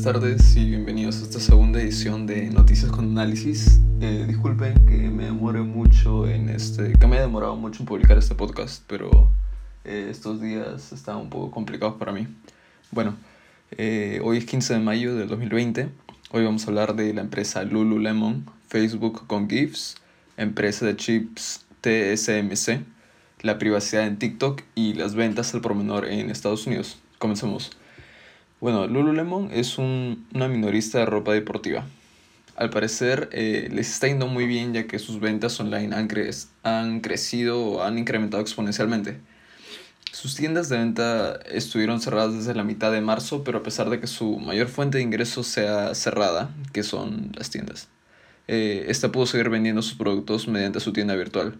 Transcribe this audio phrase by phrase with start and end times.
[0.00, 3.80] buenas tardes y bienvenidos a esta segunda edición de Noticias con Análisis.
[4.00, 8.16] Eh, disculpen que me demore mucho en este, que me he demorado mucho en publicar
[8.16, 9.28] este podcast, pero
[9.84, 12.28] eh, estos días están un poco complicados para mí.
[12.92, 13.16] Bueno,
[13.72, 15.88] eh, hoy es 15 de mayo del 2020.
[16.30, 19.96] Hoy vamos a hablar de la empresa Lululemon, Facebook con GIFs,
[20.36, 22.84] empresa de chips TSMC,
[23.40, 27.00] la privacidad en TikTok y las ventas al por menor en Estados Unidos.
[27.18, 27.72] Comencemos.
[28.60, 31.86] Bueno, Lululemon es un, una minorista de ropa deportiva.
[32.56, 36.08] Al parecer eh, les está yendo muy bien ya que sus ventas online han,
[36.64, 39.20] han crecido o han incrementado exponencialmente.
[40.10, 44.00] Sus tiendas de venta estuvieron cerradas desde la mitad de marzo, pero a pesar de
[44.00, 47.86] que su mayor fuente de ingresos sea cerrada, que son las tiendas,
[48.48, 51.54] eh, esta pudo seguir vendiendo sus productos mediante su tienda virtual.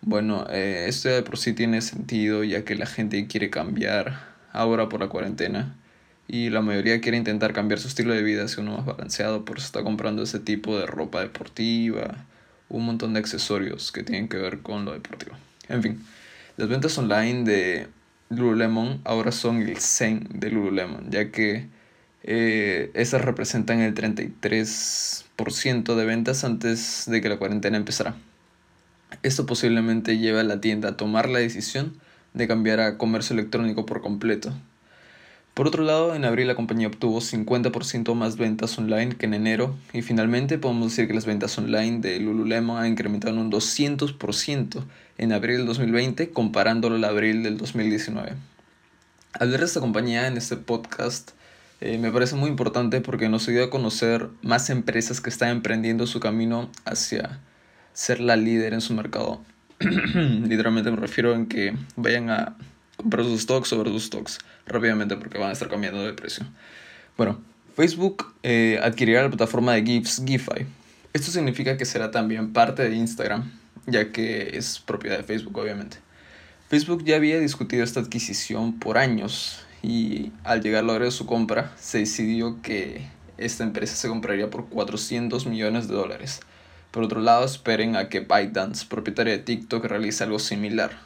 [0.00, 4.88] Bueno, eh, esto de por sí tiene sentido ya que la gente quiere cambiar ahora
[4.88, 5.76] por la cuarentena
[6.32, 9.58] y la mayoría quiere intentar cambiar su estilo de vida hacia uno más balanceado, por
[9.58, 12.24] eso está comprando ese tipo de ropa deportiva,
[12.70, 15.32] un montón de accesorios que tienen que ver con lo deportivo.
[15.68, 16.02] En fin,
[16.56, 17.86] las ventas online de
[18.30, 21.66] Lululemon ahora son el Zen de Lululemon, ya que
[22.22, 28.14] eh, esas representan el 33% de ventas antes de que la cuarentena empezara.
[29.22, 31.92] Esto posiblemente lleva a la tienda a tomar la decisión
[32.32, 34.54] de cambiar a comercio electrónico por completo,
[35.54, 39.76] por otro lado, en abril la compañía obtuvo 50% más ventas online que en enero
[39.92, 44.84] y finalmente podemos decir que las ventas online de Lululemon han incrementado en un 200%
[45.18, 48.32] en abril del 2020 comparándolo al abril del 2019.
[49.34, 51.32] Al ver esta compañía en este podcast
[51.82, 56.06] eh, me parece muy importante porque nos ayuda a conocer más empresas que están emprendiendo
[56.06, 57.40] su camino hacia
[57.92, 59.42] ser la líder en su mercado.
[59.80, 62.56] Literalmente me refiero en que vayan a
[63.02, 66.46] comprar sus stocks o sus stocks rápidamente porque van a estar cambiando de precio.
[67.16, 67.40] Bueno,
[67.76, 70.66] Facebook eh, adquirirá la plataforma de GIFs GIFI.
[71.12, 73.50] Esto significa que será también parte de Instagram,
[73.86, 75.98] ya que es propiedad de Facebook, obviamente.
[76.68, 81.26] Facebook ya había discutido esta adquisición por años y al llegar la hora de su
[81.26, 83.06] compra se decidió que
[83.36, 86.40] esta empresa se compraría por 400 millones de dólares.
[86.90, 90.98] Por otro lado, esperen a que ByteDance, propietaria de TikTok, realice algo similar,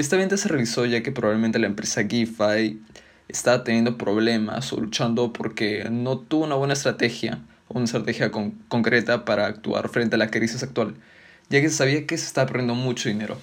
[0.00, 2.80] esta venta se realizó ya que probablemente la empresa GIFI
[3.26, 9.24] estaba teniendo problemas o luchando porque no tuvo una buena estrategia o una estrategia concreta
[9.24, 10.94] para actuar frente a la crisis actual,
[11.50, 13.40] ya que se sabía que se estaba perdiendo mucho dinero.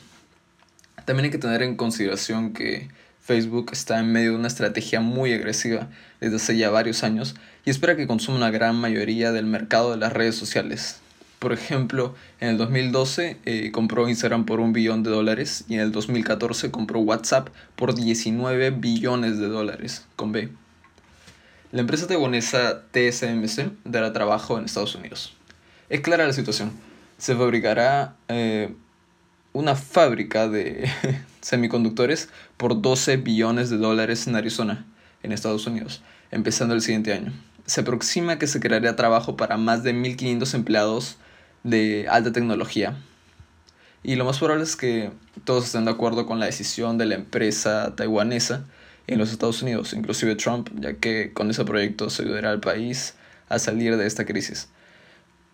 [1.04, 2.88] También hay que tener en consideración que
[3.20, 5.90] Facebook está en medio de una estrategia muy agresiva
[6.22, 7.36] desde hace ya varios años
[7.66, 11.02] y espera que consuma una gran mayoría del mercado de las redes sociales,
[11.46, 15.82] por ejemplo, en el 2012 eh, compró Instagram por un billón de dólares y en
[15.82, 20.50] el 2014 compró WhatsApp por 19 billones de dólares con B.
[21.72, 25.36] La empresa taiwanesa TSMC dará trabajo en Estados Unidos.
[25.88, 26.72] Es clara la situación.
[27.20, 28.74] Se fabricará eh,
[29.54, 30.90] una fábrica de
[31.42, 34.88] semiconductores por 12 billones de dólares en Arizona,
[35.22, 36.02] en Estados Unidos,
[36.32, 37.34] empezando el siguiente año.
[37.68, 41.18] Se aproxima que se creará trabajo para más de 1.500 empleados
[41.66, 42.96] de alta tecnología.
[44.04, 45.12] Y lo más probable es que
[45.44, 48.66] todos estén de acuerdo con la decisión de la empresa taiwanesa
[49.08, 53.16] en los Estados Unidos, inclusive Trump, ya que con ese proyecto se ayudará al país
[53.50, 54.70] a salir de esta crisis.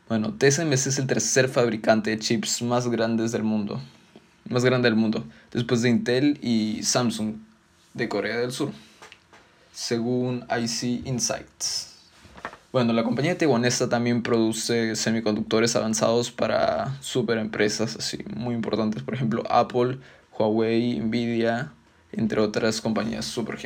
[0.10, 3.82] Bueno, TSMC es el tercer fabricante de chips más grandes del mundo,
[4.50, 7.36] más grande del mundo, después de Intel y Samsung
[7.94, 8.74] de Corea del Sur,
[9.72, 11.91] según IC Insights.
[12.72, 19.14] Bueno, la compañía taiwanesa también produce semiconductores avanzados para super empresas así muy importantes, por
[19.14, 19.98] ejemplo Apple,
[20.38, 21.74] Huawei, Nvidia,
[22.14, 23.58] entre otras compañías super.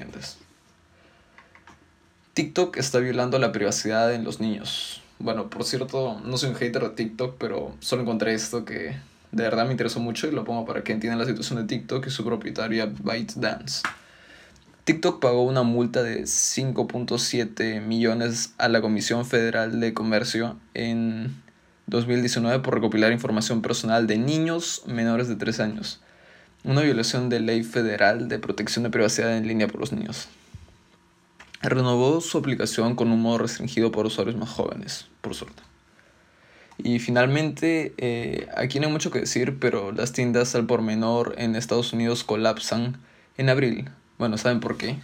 [2.34, 5.02] TikTok está violando la privacidad en los niños.
[5.20, 8.98] Bueno, por cierto, no soy un hater de TikTok, pero solo encontré esto que
[9.32, 12.08] de verdad me interesó mucho y lo pongo para que entiendan la situación de TikTok
[12.08, 13.84] y su propietaria ByteDance.
[14.86, 21.42] TikTok pagó una multa de 5.7 millones a la Comisión Federal de Comercio en
[21.88, 26.02] 2019 por recopilar información personal de niños menores de 3 años.
[26.64, 30.28] Una violación de ley federal de protección de privacidad en línea por los niños.
[31.64, 35.64] Renovó su aplicación con un modo restringido por usuarios más jóvenes, por suerte.
[36.78, 41.34] Y finalmente, eh, aquí no hay mucho que decir, pero las tiendas al por menor
[41.40, 43.00] en Estados Unidos colapsan
[43.38, 44.98] en abril bueno, ¿saben por qué?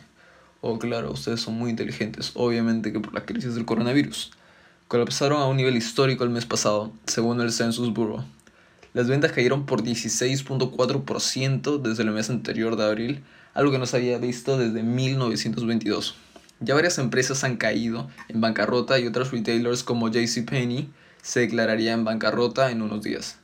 [0.62, 2.32] Oh, claro, ustedes son muy inteligentes.
[2.36, 4.32] Obviamente que por la crisis del coronavirus.
[4.88, 8.24] Colapsaron a un nivel histórico el mes pasado, según el Census Bureau.
[8.94, 13.24] Las ventas cayeron por 16.4% desde el mes anterior de abril,
[13.54, 16.16] algo que no se había visto desde 1922.
[16.60, 20.90] Ya varias empresas han caído en bancarrota y otros retailers como JCPenney
[21.22, 23.41] se declararía en bancarrota en unos días.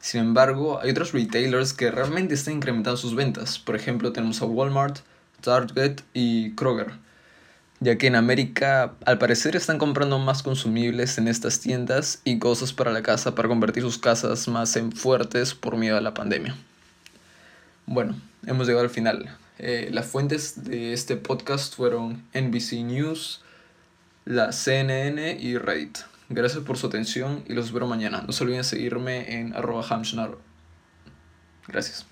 [0.00, 3.58] Sin embargo, hay otros retailers que realmente están incrementando sus ventas.
[3.58, 5.00] Por ejemplo, tenemos a Walmart,
[5.42, 6.92] Target y Kroger.
[7.80, 12.72] Ya que en América al parecer están comprando más consumibles en estas tiendas y cosas
[12.72, 16.56] para la casa para convertir sus casas más en fuertes por miedo a la pandemia.
[17.86, 19.36] Bueno, hemos llegado al final.
[19.58, 23.42] Eh, las fuentes de este podcast fueron NBC News,
[24.24, 25.98] la CNN y Reddit.
[26.32, 28.22] Gracias por su atención y los espero mañana.
[28.24, 29.84] No se olviden seguirme en arroba
[31.66, 32.06] Gracias.